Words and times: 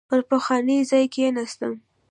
پر 0.09 0.21
پخواني 0.29 0.77
ځای 0.89 1.05
کېناسته. 1.13 1.67